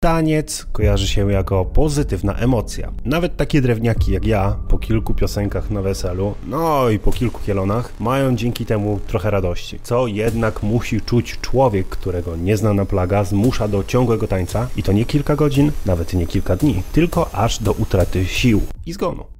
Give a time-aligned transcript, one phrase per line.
[0.00, 2.92] Taniec kojarzy się jako pozytywna emocja.
[3.04, 8.00] Nawet takie drewniaki jak ja, po kilku piosenkach na weselu, no i po kilku kielonach,
[8.00, 9.78] mają dzięki temu trochę radości.
[9.82, 15.04] Co jednak musi czuć człowiek, którego nieznana plaga zmusza do ciągłego tańca i to nie
[15.04, 19.37] kilka godzin, nawet nie kilka dni, tylko aż do utraty sił i zgonu.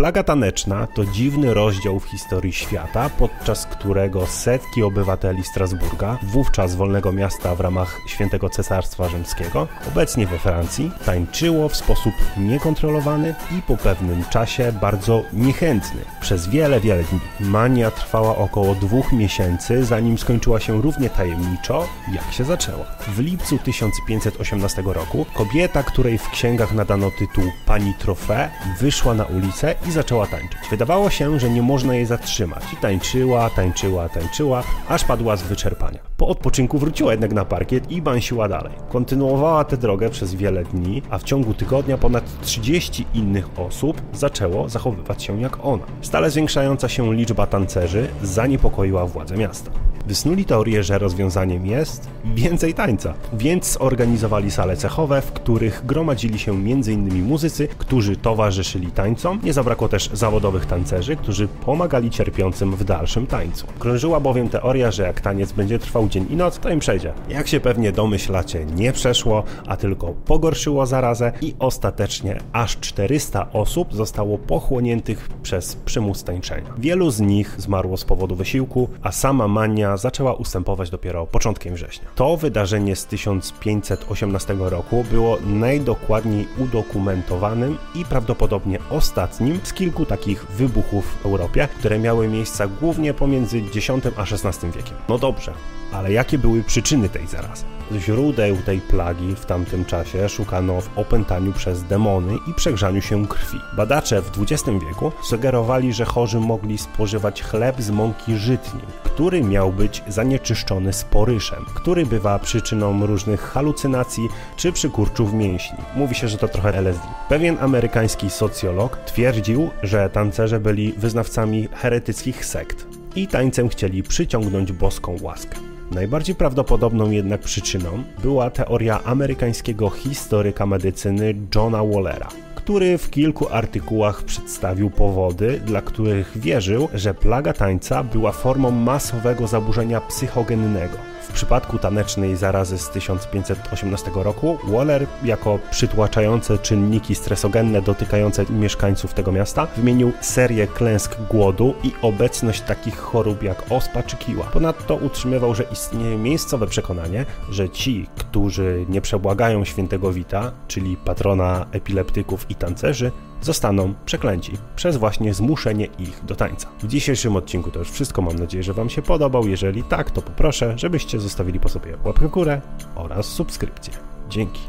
[0.00, 7.12] Plaga taneczna to dziwny rozdział w historii świata, podczas którego setki obywateli Strasburga, wówczas wolnego
[7.12, 13.76] miasta w ramach Świętego Cesarstwa Rzymskiego, obecnie we Francji, tańczyło w sposób niekontrolowany i po
[13.76, 16.00] pewnym czasie bardzo niechętny.
[16.20, 17.20] Przez wiele, wiele dni.
[17.40, 22.84] Mania trwała około dwóch miesięcy, zanim skończyła się równie tajemniczo, jak się zaczęła.
[23.08, 29.74] W lipcu 1518 roku kobieta, której w księgach nadano tytuł Pani Trofé, wyszła na ulicę
[29.88, 30.58] i zaczęła tańczyć.
[30.70, 32.62] Wydawało się, że nie można jej zatrzymać.
[32.72, 35.98] I tańczyła, tańczyła, tańczyła, aż padła z wyczerpania.
[36.16, 38.72] Po odpoczynku wróciła jednak na parkiet i bansiła dalej.
[38.88, 44.68] Kontynuowała tę drogę przez wiele dni, a w ciągu tygodnia ponad 30 innych osób zaczęło
[44.68, 45.84] zachowywać się jak ona.
[46.00, 49.70] Stale zwiększająca się liczba tancerzy zaniepokoiła władze miasta.
[50.06, 56.52] Wysnuli teorię, że rozwiązaniem jest więcej tańca, więc zorganizowali sale cechowe, w których gromadzili się
[56.52, 57.24] m.in.
[57.24, 59.40] muzycy, którzy towarzyszyli tańcom.
[59.42, 63.66] Nie zabrakło też zawodowych tancerzy, którzy pomagali cierpiącym w dalszym tańcu.
[63.78, 67.12] Krążyła bowiem teoria, że jak taniec będzie trwał dzień i noc, to im przejdzie.
[67.28, 73.94] Jak się pewnie domyślacie, nie przeszło, a tylko pogorszyło zarazę i ostatecznie aż 400 osób
[73.94, 76.74] zostało pochłoniętych przez przymus tańczenia.
[76.78, 82.08] Wielu z nich zmarło z powodu wysiłku, a sama mania zaczęła ustępować dopiero początkiem września.
[82.14, 91.04] To wydarzenie z 1518 roku było najdokładniej udokumentowanym i prawdopodobnie ostatnim z kilku takich wybuchów
[91.22, 94.96] w Europie, które miały miejsce głównie pomiędzy X a XVI wiekiem.
[95.08, 95.52] No dobrze,
[95.92, 97.64] ale jakie były przyczyny tej zarazy?
[97.98, 103.58] Źródeł tej plagi w tamtym czasie szukano w opętaniu przez demony i przegrzaniu się krwi.
[103.76, 109.72] Badacze w XX wieku sugerowali, że chorzy mogli spożywać chleb z mąki żytniej, który miał
[109.80, 115.78] być zanieczyszczony sporyszem, który bywa przyczyną różnych halucynacji czy przykurczów mięśni.
[115.96, 117.02] Mówi się, że to trochę LSD.
[117.28, 122.86] Pewien amerykański socjolog twierdził, że tancerze byli wyznawcami heretyckich sekt
[123.16, 125.69] i tańcem chcieli przyciągnąć boską łaskę.
[125.90, 134.22] Najbardziej prawdopodobną jednak przyczyną była teoria amerykańskiego historyka medycyny Johna Wallera, który w kilku artykułach
[134.22, 140.96] przedstawił powody, dla których wierzył, że plaga tańca była formą masowego zaburzenia psychogennego.
[141.30, 149.32] W przypadku tanecznej zarazy z 1518 roku Waller jako przytłaczające czynniki stresogenne dotykające mieszkańców tego
[149.32, 154.44] miasta wymienił serię klęsk głodu i obecność takich chorób jak ospa czy kiła.
[154.44, 155.79] Ponadto utrzymywał, że istnieje
[156.18, 163.94] miejscowe przekonanie, że ci, którzy nie przebłagają świętego Wita, czyli patrona epileptyków i tancerzy, zostaną
[164.04, 166.68] przeklęci przez właśnie zmuszenie ich do tańca.
[166.78, 168.22] W dzisiejszym odcinku to już wszystko.
[168.22, 169.48] Mam nadzieję, że Wam się podobał.
[169.48, 172.60] Jeżeli tak, to poproszę, żebyście zostawili po sobie łapkę górę
[172.94, 173.94] oraz subskrypcję.
[174.28, 174.58] Dzięki.